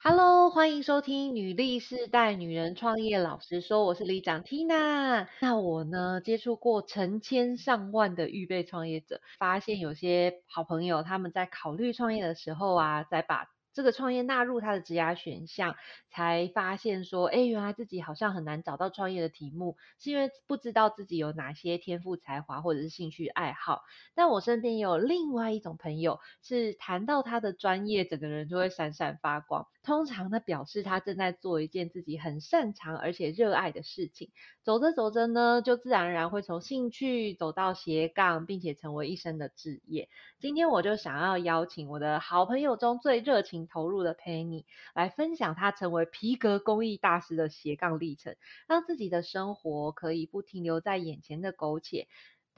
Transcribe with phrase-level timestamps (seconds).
[0.00, 5.26] Hello，欢迎收听《女力世代女人创业老实说》，我是李长 Tina。
[5.40, 13.48] 那我呢，接触过成千上万的预备创业者，发现有些好朋友他们在考虑创业的时候啊，在把
[13.78, 15.76] 这个创业纳入他的职涯选项，
[16.10, 23.82] 才发现说，哎，原来自己好像很难找到创业的题目，是因为不知道自己有哪些天赋才华或者是兴趣爱好。
[24.16, 29.68] 但我身边也有另外一种朋友，是谈到他的专业，整个人就会闪闪发光。
[29.84, 34.32] 通常呢，表示他正在做一件自己很擅长而且热爱的事情。
[34.64, 40.08] 走着走着呢，就自然而然会从兴趣走到斜杠，并且成为一生的职业。
[40.40, 44.64] 今天我就想要邀请我的好朋友中最热情投入的 Penny
[44.94, 52.08] 来分享他成为皮革工艺大师的斜杠历程，让自己的生活可以不停留在眼前的苟且。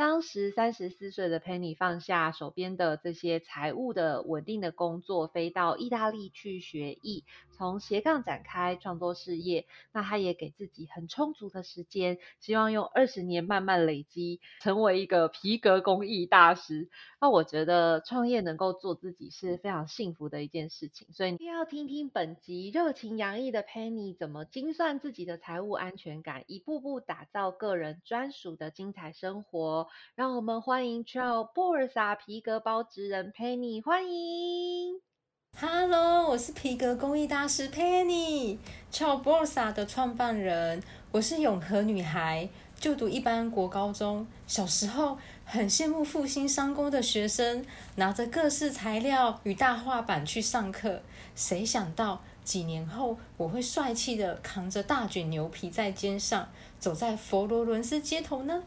[0.01, 9.67] 当时三十四岁的 Penny 放下手边的这些财务的稳定的工作，飞到意大利去学艺，从斜杠展开创作事业。
[9.93, 16.89] 那他也给自己很充足的时间，希望用二十年慢慢累积，成为一个皮革工艺大师。
[17.21, 21.09] 那我觉得创业能够做自己是非常幸福的一件事情。
[21.13, 29.90] 所以一定要听听本集热情洋溢的 Penny 怎么精算自己的财务安全感，一步步打造个人专属的精彩生活。
[30.15, 35.01] 让我们欢迎 Charles Borsa 皮革包职人 Penny，欢迎。
[35.59, 40.83] Hello，我是皮革工艺大师 Penny，Chow Borsa 的创办人。
[41.11, 44.27] 我是永和女孩，就读一般国高中。
[44.47, 51.03] 小时候很羡慕复兴商工的学生，拿着各式材料与大画板去上课。
[51.35, 56.49] 谁想到几年后，我会帅气的扛着大卷牛皮在肩上，
[56.79, 58.63] 走在佛罗伦斯街头呢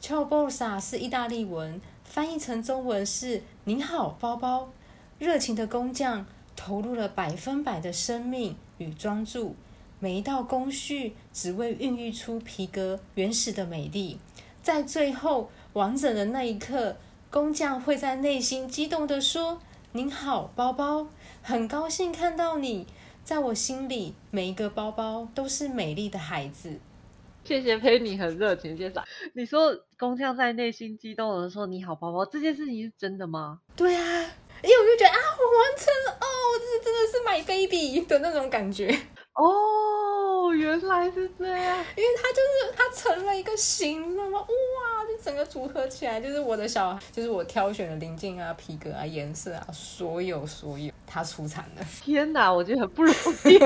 [0.00, 4.70] ？Ciao Borsa 是意大利文，翻译成中文是“您好，包包”。
[5.18, 9.54] 热情的工匠投入了百分百的生命与专注，
[10.00, 14.18] 每一道工序只为孕育出皮革原始的美丽。
[14.62, 16.96] 在最后完整的那一刻，
[17.30, 19.60] 工匠会在内心激动地说
[19.92, 21.06] ：“您好，包包，
[21.42, 22.86] 很高兴看到你。
[23.24, 26.78] 在我心里，每一个包包都是美丽的孩子。”
[27.44, 29.04] 谢谢佩妮很热情介绍。
[29.34, 34.02] 你说工匠在内心激动的说：“你好，宝宝，这件事情是真的吗？”对啊，
[34.62, 36.26] 因为我就觉得啊，我完成了哦，
[36.58, 38.88] 这是真的是 my baby 的那种感觉
[39.34, 44.40] 哦，原来是这样，因为他就是他成了一个形了吗？
[44.40, 51.84] 哇，就整个组合起来就是我的小孩，就是我挑选的零件啊、皮革啊、颜色啊，所有所有，他出产了。
[52.00, 53.12] 天哪，我觉得很不容
[53.44, 53.58] 易。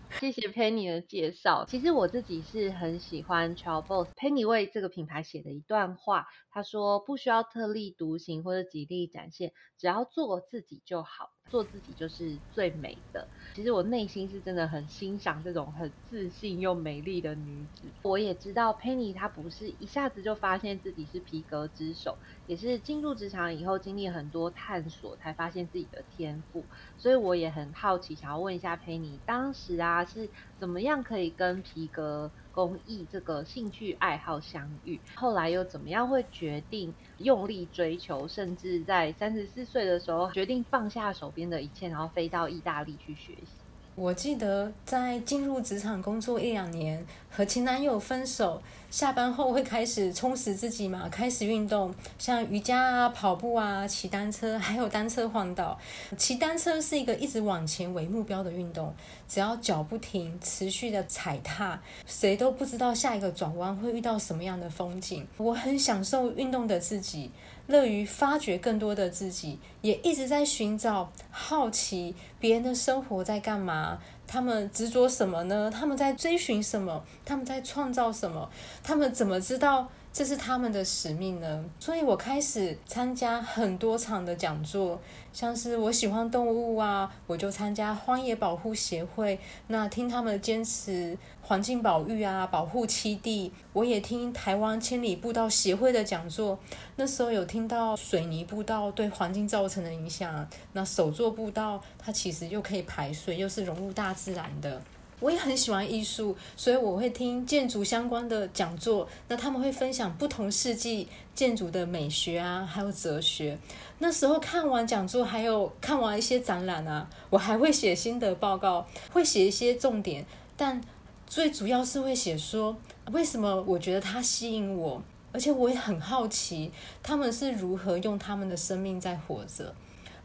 [0.12, 1.64] 谢谢 Penny 的介绍。
[1.68, 6.26] 其实我自己是很喜欢 Charles Boss Penny 为这个品牌写的一段话。
[6.50, 11.30] 他说：“不需要特立独行或者极力展现，只要做自己就好。
[11.48, 17.82] 做自己就是最美的。”其实我内心是真的很欣赏这种很自信又美丽的女子。
[18.02, 26.64] 我也知道 Penny 她不是一下子就发现自己是皮革之手，也是进入职场以后经历很多探索才发现自己的天赋。
[26.98, 32.30] 所以我也很好奇，想要问一下佩妮当时啊是怎么样可以跟皮革？
[32.52, 43.65] 工艺这个兴趣爱好相遇，后来又怎么样会决定用力追求，甚至在三十四岁的时候决定放下手边的一切，然后飞到意大利去学习。
[43.96, 55.78] 我记得在进入职场工作一两年，和前男友分手，下班后会开始充实自己嘛，开始运动，像瑜伽啊、跑步啊、骑单车， 还有单车环岛。
[56.18, 58.94] 骑单车是一个一直往前为目标的运动，
[59.26, 65.26] 只要脚不停，持续的踩踏，谁都不知道下一个转弯会遇到什么样的风景。
[65.38, 67.30] 我很享受运动的自己。
[67.66, 75.70] 乐于发掘更多的自己，也一直在寻找、好奇别人的生活在干嘛，他们执着什么呢？
[75.70, 77.04] 他们在追寻什么？
[77.24, 78.48] 他们在创造什么？
[78.82, 79.88] 他们怎么知道？
[80.16, 84.98] 这是他们的使命呢，所以我开始参加很多场的讲座，
[85.30, 93.52] 像是我喜欢动物啊，我就参加荒野保护协会，那听他们坚持环境保育啊，保护栖地。
[93.74, 96.58] 我也听台湾千里步道协会的讲座，
[96.96, 104.80] 那时候有听到水泥步道对环境造成的影响，那手作步道它其实又可以排水，又是融入大自然的。
[105.18, 109.08] 我也很喜欢艺术，所以我会听建筑相关的讲座。
[109.28, 113.58] 那他们会分享不同世纪建筑的美学啊，还有哲学。
[113.98, 120.26] 那时候看完讲座，还有看完一些展览啊，我还会写心得报告，会写一些重点。
[120.54, 120.78] 但
[121.26, 122.76] 最主要是会写说，
[123.12, 125.02] 为什么我觉得它吸引我，
[125.32, 126.70] 而且我也很好奇
[127.02, 129.74] 他们是如何用他们的生命在活着。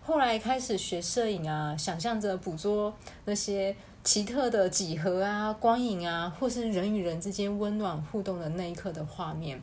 [0.01, 2.93] 后来开始学摄影啊，想象着捕捉
[3.23, 3.73] 那些。
[4.03, 9.61] 奇特的几何啊，光影啊，或是人与人之间温暖互动的那一刻的画面，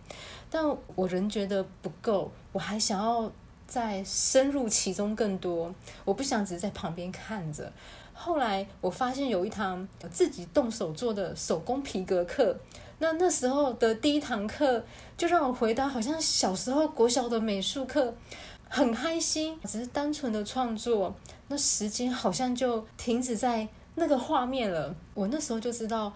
[0.49, 0.65] 但
[0.95, 3.31] 我仍觉得不够，我还想要
[3.67, 5.75] 再深入其中更多。
[6.05, 7.73] 我不想只是在旁边看着。
[8.13, 12.57] 后来我发现有一堂自己动手做的手工皮革课，
[13.01, 14.85] 那那时候的第一堂课
[15.17, 18.15] 就让我回到好像小时候国小的美术课，
[18.69, 21.13] 很开心，只是单纯的创作，
[21.49, 23.67] 那时间好像就停止在。
[23.99, 26.13] 那个画面了，我那时候就知道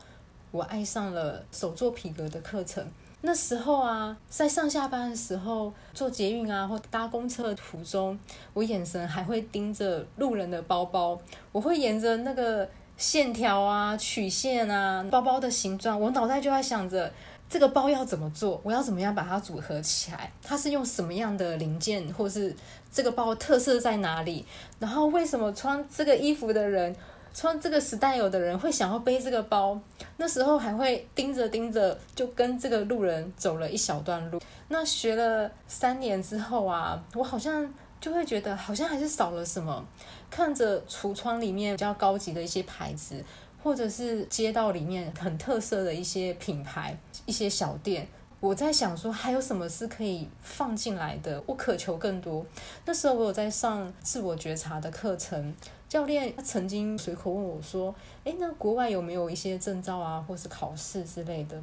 [0.51, 2.85] 我爱上了手做皮革的课程。
[3.25, 8.19] 那时候啊，在上下班的时候，坐捷运啊或搭公车的途中，
[8.53, 11.17] 我眼神还会盯着路人的包包，
[11.53, 17.13] 我会沿着那个线条啊、曲线啊、包包的形状，我脑袋就在想着
[17.49, 22.53] 这个包要怎么做，我要怎么样把它组合起来，它是用什么样的零件，或是
[22.91, 24.45] 这个包特色在哪里？
[24.81, 26.95] 然后为什么穿这个衣服的人？
[27.35, 29.79] 穿这个时代有的人会想要背这个包，
[30.17, 34.41] 那时候还会盯着盯着，就跟这个路人走了一小段路。
[34.69, 39.85] 那学了三年之后啊，我好像就会觉得好像还是少了什么。
[40.31, 43.23] 看着橱窗里面比较高级的一些牌子，
[43.63, 46.97] 或者是街道里面很特色的一些品牌、
[47.27, 48.09] 一些小店，
[48.43, 51.41] 我在想说还有什么是可以放进来的？
[51.47, 52.45] 我渴求更多。
[52.85, 55.55] 那时候我有在上自我觉察的课程。
[55.89, 57.95] 教练他曾经随口问我说
[58.25, 61.57] ：“诶，那国外有没有一些证照啊，或是考试之类的？”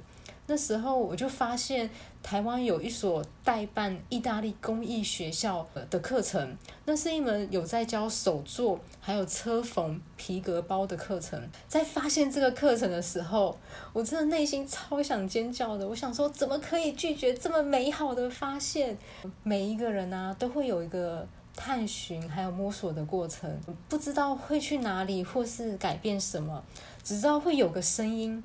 [0.49, 1.87] 那时候我就发现
[2.23, 11.39] 台湾有一所代办意大利工艺学校的课程，那是一门有在教手作还有车缝皮革包的课程。
[11.67, 13.55] 在发现这个课程的时候，
[13.93, 15.87] 我真的内心超想尖叫的。
[15.87, 18.97] 我想说，怎么可以拒绝这么美好的发现？
[19.43, 21.27] 每一个人啊，都会有一个。
[21.55, 23.53] 探寻还有摸索的过程，
[23.89, 26.63] 不知道会去哪里或是改变什么，
[27.03, 28.41] 只知道会有个声音，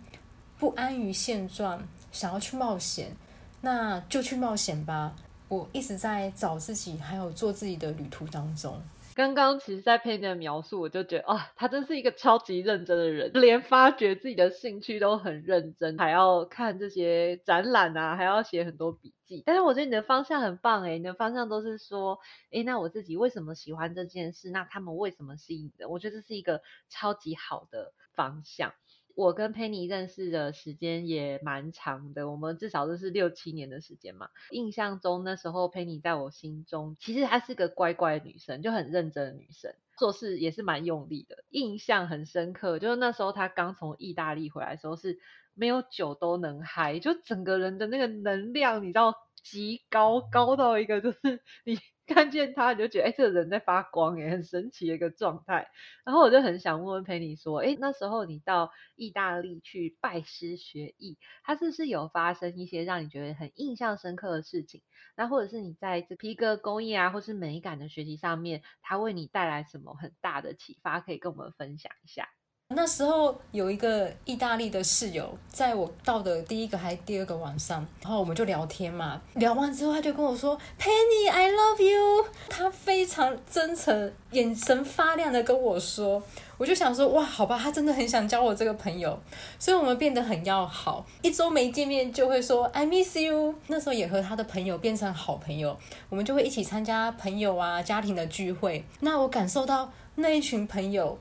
[0.64, 3.14] 不安于现状，想要去冒险，
[3.61, 5.14] 那就去冒险吧。
[5.46, 8.81] 我一直在找自己，还有做自己的旅途当中。
[9.14, 19.43] 刚刚其实，在佩妮的描述，我就觉得啊，他真是一个超级认真的人，连发掘自己的兴趣都很认真，还要看这些展览啊，还要写很多笔记。
[19.44, 22.19] 但是我觉得你的方向很棒诶，你的方向都是说，
[22.52, 24.49] 诶，那我自己为什么喜欢这件事？
[24.49, 25.90] 那他们为什么吸引的？
[25.90, 28.72] 我觉得这是一个超级好的方向。
[29.14, 34.28] 我跟佩妮认识的时间也蛮长的，我们至少都是六七年的时间嘛。
[34.50, 41.44] 印象中那时候佩妮在我心中，其实她是个乖乖的女生，就很认真的女生，做事也是蛮用力的。
[41.50, 45.19] 印象很深刻，就是那时候她刚从意大利回来的时候，是
[45.55, 51.19] 没有酒都能嗨，就整个人的那个能量，你知道极高，高到一个就是
[51.64, 51.78] 你。
[52.06, 55.68] 看见他，你就觉得哎，这个人在发光，哎，很神奇的一个状态。
[56.04, 64.82] 然后我就很想问问佩妮说，哎，那时候你到意大利去拜师学艺，他是不是有发生一些让你觉得很印象深刻的事情？
[65.16, 71.00] 那或者是你在这皮革工艺啊，或是美感的学习上面，他为你带来什么很大的启发？
[71.00, 72.28] 可以跟我们分享一下。
[72.76, 79.21] 那时候有一个意大利的室友，在我到的第一个还是第二个晚上，然后我们就聊天嘛。
[79.35, 86.21] 聊完之后，他就跟我说：“Penny, I love you。”他非常真诚，眼神发亮的跟我说。
[86.56, 89.18] 我就想说：“哇，好吧，他真的很想交我这个朋友。”
[89.61, 93.54] 所以，我们变得很要好，一周没见面就会说 “I miss you”。
[93.68, 95.76] 那时候也和他的朋友变成好朋友，
[96.09, 98.85] 我们就会一起参加朋友啊家庭的聚会。
[99.00, 101.16] 那我感受到那一群朋友。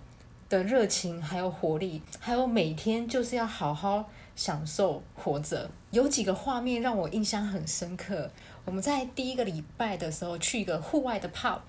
[0.53, 5.67] 的热情，还有活力，还有每天就是要好好享受活着。
[5.89, 8.29] 有几个画面让我印象很深刻。
[8.63, 11.60] 我们在第一个礼拜的时候去一个户外的 pub，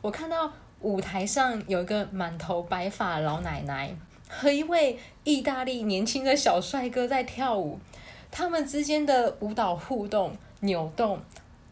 [0.00, 3.94] 我看到舞台上有一个满头白发老奶奶
[4.26, 7.78] 和一位意大利年轻的小帅哥在跳舞，
[8.30, 11.20] 他们之间的舞蹈互动、扭动。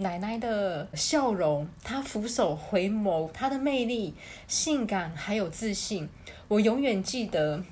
[0.00, 4.14] 奶奶的笑容，她俯首回眸，她的魅力、
[4.46, 6.08] 性感还有自信，
[6.48, 7.62] 我永远记得，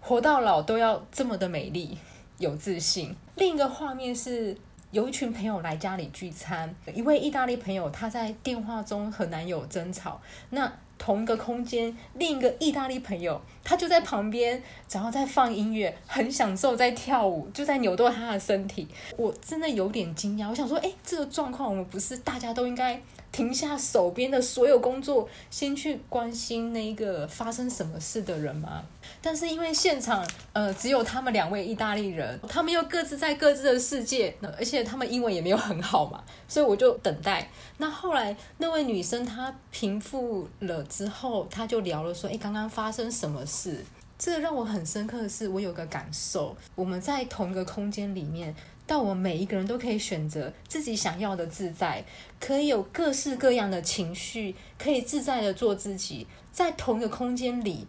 [0.00, 1.96] 活到老都要这么的美丽、
[2.38, 3.14] 有自信。
[3.36, 4.56] 另一个画面是
[4.90, 10.72] 有一群朋友来家里聚餐，一位意大利朋友他在电话中和男友争吵，那。
[10.96, 18.86] 同一个空间，另一个意大利朋友，他就在旁边，然后在放音乐，很享受在跳舞，就在扭动他的身体。
[19.18, 22.98] 我真的有点惊讶，我想说，哎，这个状况，我们不是大家都应该
[23.34, 28.84] 停下手边的所有工作，先去关心那个发生什么事的人吗？
[29.20, 37.50] 但是因为现场呃只有他们两位意大利人，他们又各自在各自的世界，而且他们英文也没有很好嘛，所以我就等待。
[37.78, 43.84] 那后来那位女生她平复了之后，她就聊了说：“哎，刚刚发生什么事？”
[44.16, 48.54] 这个让我很深刻的是，我有个感受，我们在同一个空间里面，
[48.86, 52.04] 但我们每一个人都可以选择自己想要的自在，
[52.38, 57.86] 可以有各式各样的情绪，可以自在的做自己，在同一个空间里。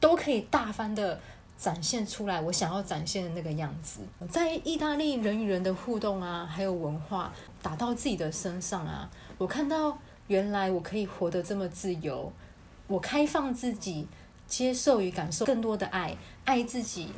[0.00, 1.20] 都可以大方的
[1.56, 7.32] 展现出来我想要展现的那个样子，在意大利人与人的互动啊，还有文化
[7.62, 9.08] 打到自己的身上啊，
[9.38, 9.96] 我看到
[10.26, 12.32] 原来我可以活得这么自由，
[12.88, 14.08] 我开放自己，
[14.48, 17.10] 接受与感受更多的爱，爱自己，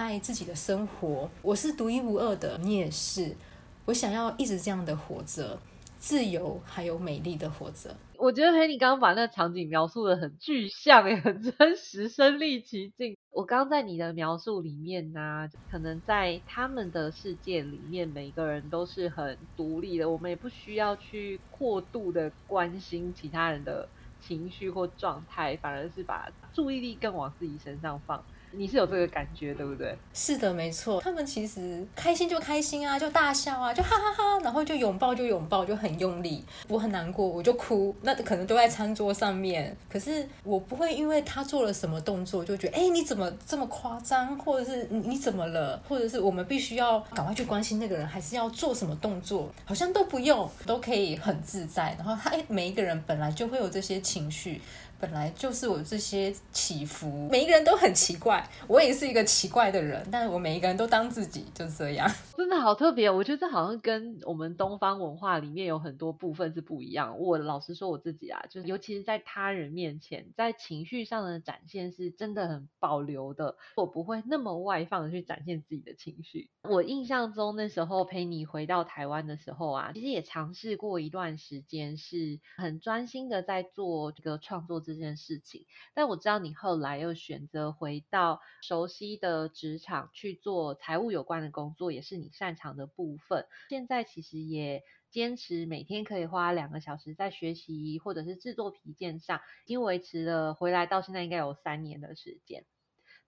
[0.00, 3.36] 爱自己的生活，我是独一无二的，你也是，
[3.84, 5.58] 我想要一直这样的活着，
[5.98, 7.94] 自由还有美丽的活着。
[8.16, 13.14] 我觉得陪你刚刚把那个场景描述的很具象，也很真实，身临其境。
[13.30, 23.86] 我刚刚在你的描述里面呢，可能在他们的世界里面，每个人都是很独立的，我们也不需要去过度的关心其他人的
[24.18, 28.24] 情绪或状态，反而是把注意力更往自己身上放。
[28.52, 29.96] 你是有这个感觉，对不对？
[30.12, 31.00] 是的，没错。
[31.00, 36.44] 他们其实开心就开心啊，就大笑啊，就哈哈哈，然后就拥抱就拥抱，就很用力。
[36.68, 37.94] 我很难过，我就哭。
[38.02, 49.48] 那可能都在餐桌上面，可是我不会因为他做了什么动作就觉得，哎，你怎么这么夸张，或者是你你怎么了，或者是我们必须要赶快去关心那个人，还是要做什么动作？
[49.64, 51.94] 好像都不用，都可以很自在。
[51.96, 54.60] 然后他，哎，每一个人本来就会有这些情绪。
[55.00, 63.10] 本来就是我这些起伏，每一个人都很奇怪，我也是一个奇怪的人，但是我每一个人都当自己，就这样， 真的好特别。
[63.10, 67.18] 我觉得这好像跟我们东方文化里面有很多部分是不一样。
[67.18, 76.50] 我老实说我自己啊，就是尤其是在他人面前，在情绪上的展现是真的很保留的，我不会那么外放的去展现自己的情绪。
[76.68, 84.78] 我印象中那时候陪你回到台湾的时候啊，其实也尝试过一段时间，是很专心的在做这个创作。
[84.94, 93.46] 这件事情，但我知道你后来又选择回到熟悉的职场去做财务有关的工作，也是你擅长的部分。
[93.68, 102.64] 现在其实也坚持每天可以花两个小时在学习或者是制作皮件上，已经维持了回来到现在应该有三年的时间。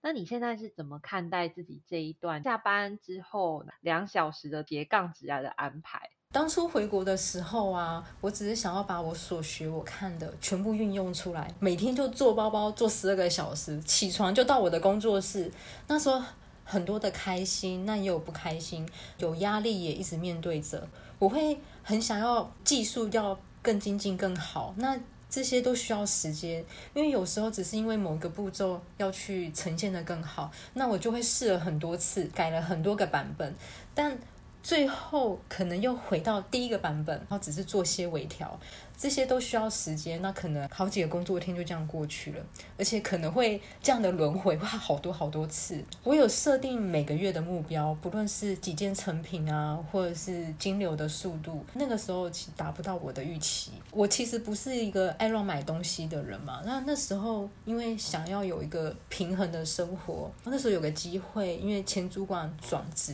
[0.01, 6.09] 那你现在是怎么看待自己这一段下班之后两小时的斜杠职涯的安排？
[6.33, 15.51] 当初回国的时候啊，我只是想要把我所学、我看的全部运用出来，每天就做包包做十二个小时，起床就到我的工作室。
[15.87, 16.19] 那时候
[16.63, 20.85] 很多的开心，那也有不开心，有压力也一直面对着。
[21.19, 24.99] 我会很想要技术要更精进、更好，那
[25.29, 33.55] 这些都需要时间，因为有时候只是因为某个步骤要去呈现的更好，那我就会试了很多次，改了很多个版本，
[33.93, 34.17] 但。
[34.63, 38.57] 最后可能又回到第一个版本，然后只是做些微调，
[38.97, 40.21] 这些都需要时间。
[40.21, 42.41] 那可能好几个工作天就这样过去了，
[42.77, 45.83] 而且可能会这样的轮回，哇，好多好多次。
[46.01, 53.71] 我有设定每个月的目标，不论是几件成品啊，或者是金流的速度，那个时候其达不到我的预期。
[53.91, 63.13] 我其实不是一个爱乱买东西的人嘛，那那时候因为想要有一个平衡的生活，那时候有个机会，因为前主管转职。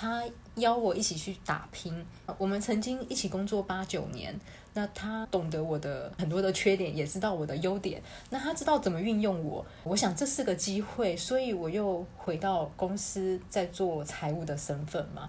[0.00, 0.22] 他
[0.54, 1.92] 邀我一起去打拼，
[2.36, 4.32] 我们曾经一起工作八九年。
[4.72, 8.00] 那他懂得我的很多的缺点，也知道我的优点。
[8.30, 15.28] 那他知道怎么运用我，我想这是个机会，所以我又回到公司在做财务的身份嘛。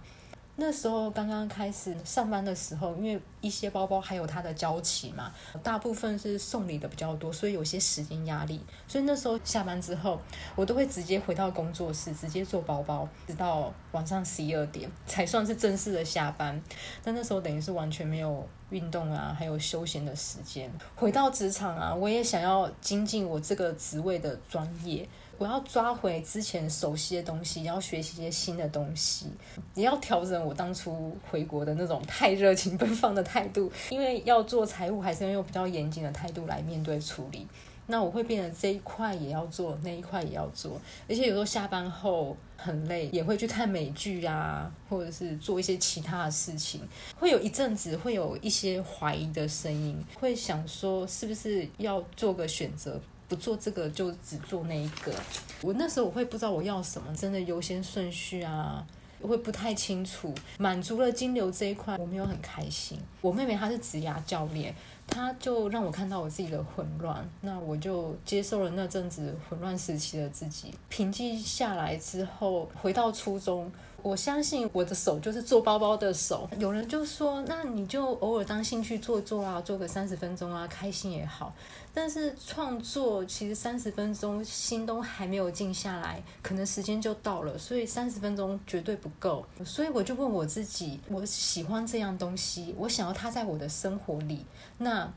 [0.60, 5.32] 那时候刚刚开始上班的时候，因为一些包包还有它的交期嘛，
[5.64, 8.60] 大部分是送礼的比较多，所以有些时间压力。
[8.86, 10.20] 所以那时候下班之后，
[10.56, 16.62] 我都会直接回到工作室，直接做包包，直到晚上十一二点才算是正式的下班。
[17.04, 20.70] 但那时候等于是完全没有运动啊，还有休闲的时间。
[20.96, 25.08] 回到职场啊，我也想要精进我这个职位的专业。
[25.40, 29.28] 我要抓回之前熟悉的东西，要学习一些新的东西，
[29.74, 37.48] 也要调整我当初回国的那种太热情奔放的态度，因为要做财务，还是要用比较严谨的态度来面对处理。
[37.88, 46.82] 那我会变得这一块也要做，那一块也要做，而且有时候下班后很累，也会去看美剧啊，或者是做一些其他的事情。
[47.18, 55.14] 会有一阵子会有一些怀疑的声音，会想说是不是要做个选择，不做这个就只做那一个。
[55.62, 58.86] 我那时候我会不知道我要什么，真的优先顺序啊。
[59.22, 62.98] 会不太清楚，满足了金流这一块，我没有很开心。
[63.20, 64.74] 我妹妹她是职涯教练，
[65.08, 73.70] 她就让我看到我自己的混乱，那我就接受了那阵子混乱时期的自己，平静下来之后，回到初中。
[74.04, 76.50] 我相信我的手就是做包包的手。
[76.58, 81.54] 有人就说，那你就偶尔当兴趣做做啊，做个三十分钟啊，开心也好。
[81.94, 89.46] 但是创作其实三十分钟心都还没有静下来，可能时间就到了，所以三十分钟绝对不够。
[89.66, 94.46] 所以我就问我自己，我喜欢这样东西，我想要它在我的生活里。
[94.78, 95.12] 那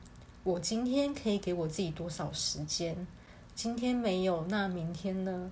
[0.44, 3.06] 我今天可以给我自己多少时间？
[3.54, 5.50] 今天没有，那明天呢？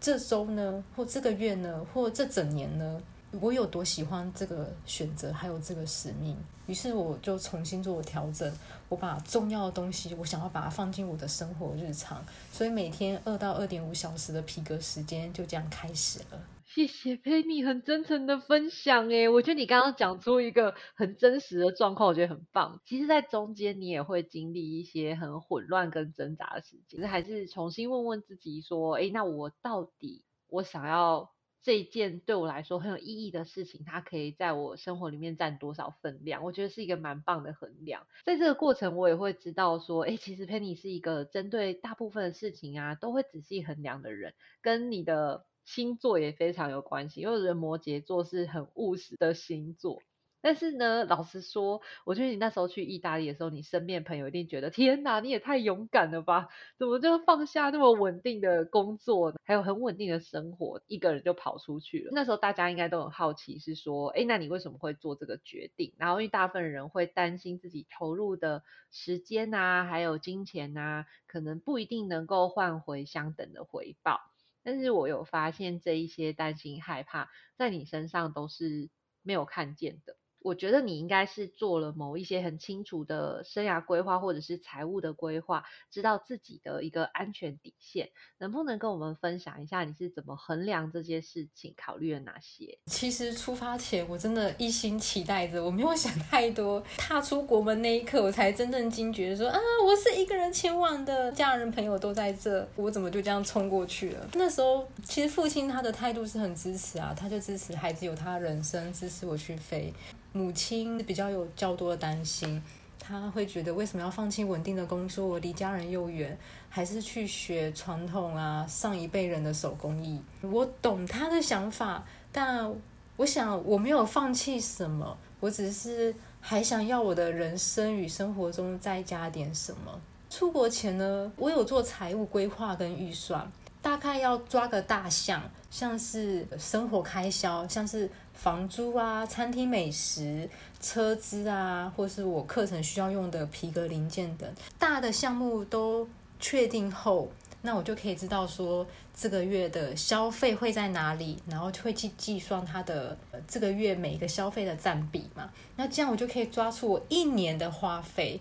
[0.00, 3.00] 这周呢，或这个月呢，或这整年呢，
[3.40, 6.36] 我有多喜欢这个选择，还有这个使命，
[6.66, 8.50] 于是我就重新做调整。
[8.88, 16.40] 我把重要的东西，我想要把它放进我的生活日常，所以每天二到二点五小时的皮革时间就这样开始了。
[16.76, 22.82] 谢谢 Penny 很真诚的分享诶，我觉得你刚刚讲出一个很真实的状况，我觉得很棒。
[22.84, 36.44] 其实，在中间你也会经历一些很混乱跟挣扎的时间，还是重新问问自己说，诶，那我到底我想要这件对我来说很有意义的事情，它可以在我生活里面占多少分量？
[36.44, 38.06] 我觉得是一个蛮棒的衡量。
[38.26, 45.46] 在这个过程，我也会知道说，诶，其实 Penny 是一个针对大部分的事情啊，都会仔细衡量的人，跟你的。
[45.66, 50.00] 星座也非常有关系，因为人摩羯座是很务实的星座。
[50.42, 56.50] 但是呢，老实说，我觉得你那时候去意大利的时候，你身边朋友一定觉得天哪，你也太勇敢了吧？
[56.78, 62.10] 怎么就放下那么稳定的工作，还有很稳定的生活，一个人就跑出去了？
[62.12, 65.94] 那时候大家应该都很好奇，是说，哎，那你为什么会做这个决定？
[65.98, 74.20] 然后因为大部分人会担心自己投入的时间啊，还有金钱啊，可能不一定能够换回相等的回报。
[74.66, 78.90] 但是我有发现这一些担心害怕，在你身上都是
[79.22, 80.16] 没有看见的。
[80.46, 88.08] 我觉得你应该是做了某一些很清楚的生涯规划，或者是财务的规划，知道自己的一个安全底线。
[88.38, 92.78] 能不能跟我们分享一下你是怎么衡量这些事情，考虑了哪些？
[92.86, 96.80] 其实出发前我真的一心期待着，我没有想太多。
[96.96, 104.28] 踏出国门那一刻，我才真正惊觉说啊，我是一个人前往的，家人朋友都在这，我怎么就这样冲过去了？
[104.34, 109.92] 那时候其实父亲他的态度是很支持啊，他就支持孩子有他的人生，支持我去飞。
[110.36, 112.62] 母亲比较有较多的担心，
[113.00, 116.36] 她会觉得为什么要放弃稳定的工作，离家人又远，
[116.68, 120.20] 还是去学传统啊上一辈人的手工艺？
[120.42, 122.70] 我懂她的想法，但
[123.16, 129.98] 我想我没有放弃什么，我只是还想要我的人生与生活中再加点什么。
[130.28, 138.10] 出国前呢，我有做财务规划跟预算，大概要抓个大项，像是生活开销，像是。
[138.36, 140.48] 房租啊，餐厅美食、
[140.80, 147.28] 车资啊，或是我课程需要用的皮革零件等，大的项目都确定后，
[147.62, 153.18] 那我就可以知道说这个月的消费会在哪里，然后就会去计算它的
[153.48, 155.50] 这个月每一个消费的占比嘛。
[155.74, 158.40] 那这样我就可以抓出我一年的花费，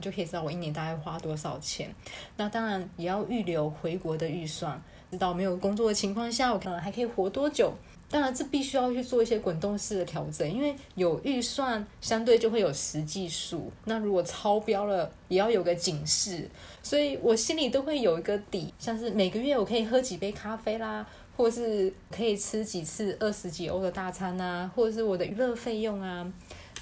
[0.00, 1.94] 就可以知道我一年大概花多少钱。
[2.36, 7.72] 那当然也要预留回国的预算，知道没有工作的情况下，我可能还可以活多久。
[8.10, 13.72] 当然，这必须要去做一些滚动式的调整，因为有预算，相对就会有实际数。
[13.86, 16.48] 那如果超标了，也要有个警示。
[16.82, 21.04] 所以我心里都会有一个底，像是每个月我可以喝几杯咖啡啦，
[21.36, 26.32] 或是可以吃几次二十几欧的大餐啊，或者是我的娱乐费用啊。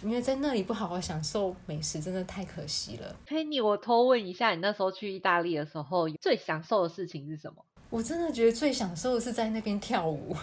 [0.02, 3.16] 因为在那里不好好享受美食，真的太可惜了。
[3.24, 7.64] 佩妮，我偷问一下，你那时候去意大利的时候，最享受的事情是什么？
[7.92, 10.34] 我真的觉得最享受的是在那边跳舞，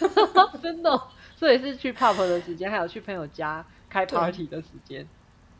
[0.62, 1.02] 真的，
[1.34, 5.08] 这也是去 pub 的时间，还有去朋友家开 party 的时间。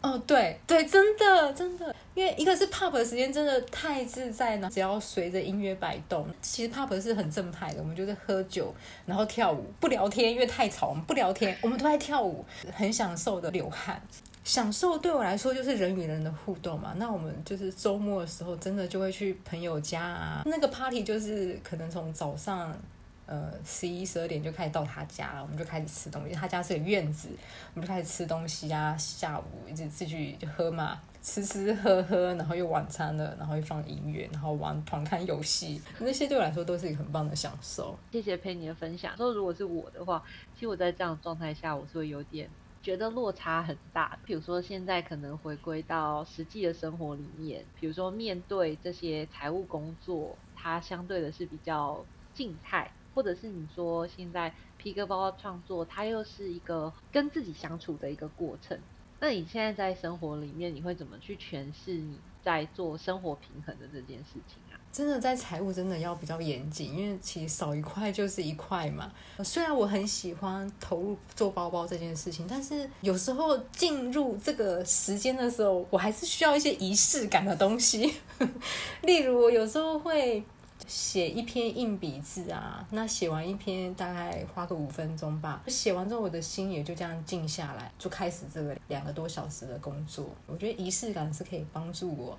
[0.03, 6.29] 哦，对对，真的真的，因为一个是 pub 的时间真的太自在了，只要随着音乐摆动。
[6.42, 8.74] 其实 pub 是很正派的，我们就是喝酒，
[9.07, 14.03] 然后跳舞，不聊天，因为太吵，我们不聊天，我们都在跳舞，很享受的流汗。
[14.42, 16.94] 享受对我来说就是人与人的互动嘛。
[16.96, 20.42] 那我们就是周末的时候，真的就会去朋友家啊。
[20.46, 22.74] 那个 party 就是可能从早上
[23.26, 26.35] 呃十一十二点就开始到他家了，我们就开始吃东西。
[26.35, 27.29] 他家是个院子，
[27.74, 28.96] 我们就开始吃东西啊。
[28.96, 37.96] 下午一直继续就喝嘛，吃吃喝喝，然后又晚餐了，然后又放音乐，然后玩团看游戏，那些对我来说都是一个很棒的享受。
[38.11, 39.16] 谢谢陪你的分享。
[39.16, 40.22] 说如果是我的话，
[40.55, 42.48] 其实我在这样状态下，我是会有点。
[42.83, 58.81] 觉得落差很大，比如说现在可能回归到实际的生活里面，比如说面对这些财务工作，它相对的是比较静态，或者是你说现在皮革包包创作，它又是一个跟自己相处的一个过程。
[59.19, 64.62] 那你现在在生活里面，你会怎么去诠释你在做生活平衡的这件事情？
[64.92, 69.11] 真的在财务真的要比较严谨，因为其实少一块就是一块嘛。
[69.44, 78.14] 虽然我很喜欢投入做包包这件事情，但是有时候进入这个时间的时候，我还是需要一些仪式感的东西。
[79.03, 80.42] 例如，我有时候会
[80.88, 85.62] 写一篇硬笔字啊，那写完一篇大概花个五分钟吧。
[85.68, 90.26] 写完之后，我的心也就这样静下来，就开始这个两个多小时的工作。
[90.48, 92.37] 我觉得仪式感是可以帮助我。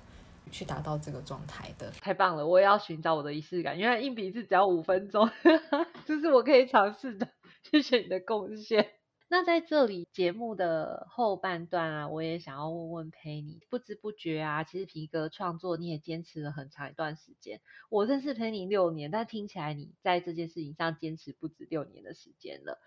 [0.52, 2.46] 去达到这个状态的，太棒了！
[2.46, 5.28] 我也要寻找我的仪式感，因为硬笔字只要五分钟，
[6.06, 7.26] 这是我可以尝试的。
[7.64, 8.92] 谢谢你的贡献。
[9.28, 17.62] 那在这里节目的后半段啊，我也想要问问佩妮，不知不觉啊，其实皮革创作你也坚持了很长一段时间。
[17.88, 22.78] 我认识佩妮六年，但听起来你在这件事情上坚持不止六年的时间了。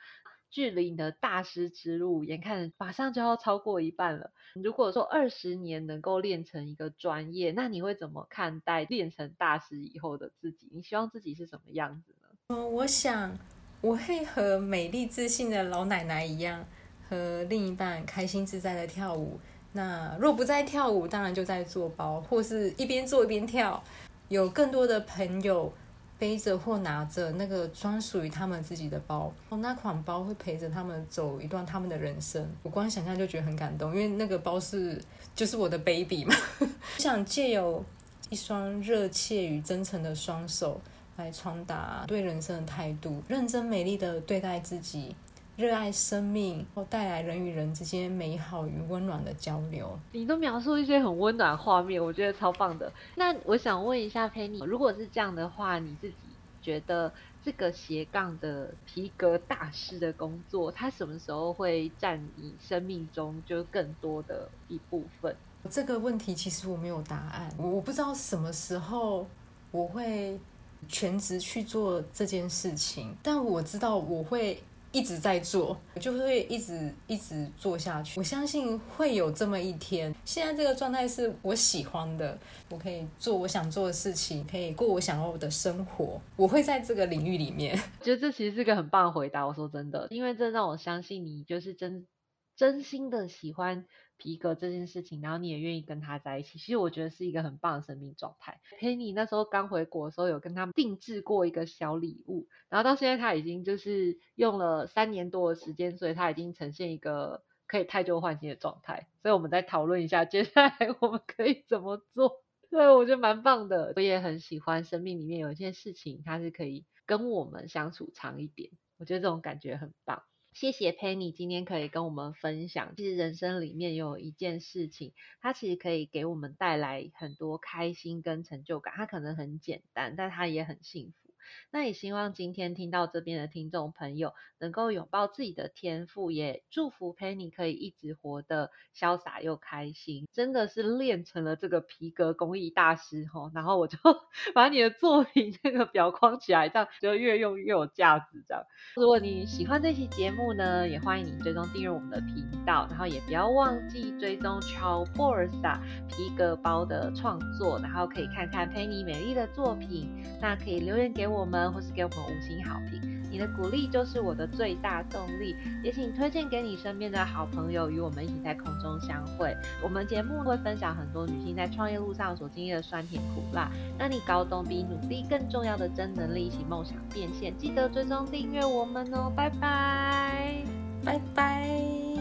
[0.56, 4.32] 距离你的大师之路，眼看马上就要超过一半了。
[4.54, 10.70] 如果说二十年能够练成一个专业，那你会怎么看待练成大师以后的自己？
[10.74, 12.30] 你希望自己是什么样子呢？
[12.48, 13.38] 嗯，我想
[13.82, 16.66] 我会和美丽自信的老奶奶一样，
[17.10, 19.38] 和另一半开心自在的跳舞。
[19.74, 23.84] 那若不在跳舞，当然就在做包，或是一边做一边跳。
[24.30, 25.74] 有更多的朋友。
[26.18, 32.50] 背着或拿着那个专属于他们自己的包，哦，那款包会陪着他们走一段他们的人生。
[32.64, 35.02] 我光想象就觉得很感动，因为那个包是
[35.36, 36.34] 就是我的 baby 嘛。
[36.60, 37.84] 我 想借有
[38.30, 40.80] 一双热切与真诚的双手
[41.18, 45.16] 来传达对人生的态度，认真美丽的对待自己，
[45.58, 49.98] 热爱生命，或带来人与人之间美好与温暖的交流。
[50.12, 52.92] 你都描述一些很温暖画面，我觉得超棒的。
[53.16, 56.16] 那我想问一下佩妮，如果是这样的话，你自己？
[56.62, 57.14] 觉得
[57.44, 65.36] 这个斜杠的皮革大师的工作，它什么时候会占你生命中就更多的一部分？
[65.70, 69.28] 这个问题其实我没有答案，我我不知道什么时候
[69.70, 70.40] 我会
[70.88, 74.64] 全职去做这件事情，但我知道我会。
[74.96, 78.18] 一直在做，我就会一直一直做下去。
[78.18, 80.16] 我相信会有这么一天。
[80.24, 86.22] 现在这个状态是我喜欢的，我可以做我想做的事情，可以过我想要的生活。
[86.38, 87.78] 我会在这个领域里面。
[88.02, 89.46] 觉得这其实是个很棒的回答。
[89.46, 92.08] 我说真的，因为这让我相信你就是真
[92.56, 93.86] 真心的喜欢。
[94.18, 98.60] 皮革这件事情，然后你也愿意跟他在一起，其实我觉得是一个很棒的生命状态。
[98.80, 109.08] 陪你那时候刚回国的时候，有跟他定制过一个小礼物，然后到现在他已经就是用了三年多的时间，所以他已经呈现一个可以太旧换新的状态。
[109.22, 112.44] 所以我们再讨论一下，接下来我们可以怎么做？
[112.72, 120.24] 对我觉得蛮棒的，我也很喜欢生命里面有一件事情，它是可以跟我们相处长一点，我觉得这种感觉很棒。
[120.56, 128.94] 谢谢 Penny 今天可以跟我们分享，其实人生里面有一件事情，它其实可以给我们带来很多开心跟成就感。
[128.96, 131.25] 它可能很简单，但它也很幸福。
[131.72, 140.28] 那也希望今天听到这边的听众朋友能够拥抱自己的天赋，也祝福 Penny 可以一直活得潇洒又开心。
[140.34, 143.98] 真的是练成了这个皮革工艺大师吼，然后我就
[144.56, 148.44] 把你的作品那个裱框起来，这样就越用越有价值。
[148.48, 148.64] 这样，
[148.96, 160.10] 如果你喜欢这期节目呢，也欢迎你追踪订阅我们的频道，然后也不要忘记追踪 Charles Borsa 皮革包的创作，然后可以看看 Penny 美丽的作品，
[160.42, 161.35] 那可以留言给我。
[161.36, 165.56] 我们或是给我们五星好评，你的鼓励就是我的最大动力。
[165.84, 169.56] 也请推荐给你身边的好朋友，与我们一起在空中相会。
[169.84, 173.70] 我们节目会分享很多女性在创业路上所经历的酸甜苦辣，
[174.00, 177.56] 让你搞懂比努力更重要的真能力，一起梦想变现。
[177.58, 180.64] 记得追踪订阅我们哦，拜拜，
[181.04, 182.15] 拜拜。